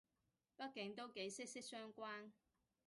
[0.57, 2.31] 畢竟都幾息息相關